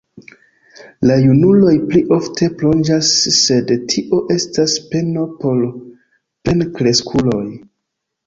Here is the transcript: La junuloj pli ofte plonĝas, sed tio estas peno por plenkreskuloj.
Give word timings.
La 1.09 1.17
junuloj 1.23 1.73
pli 1.89 1.99
ofte 2.17 2.47
plonĝas, 2.61 3.11
sed 3.41 3.73
tio 3.93 4.21
estas 4.37 4.75
peno 4.95 5.25
por 5.43 5.61
plenkreskuloj. 6.49 7.45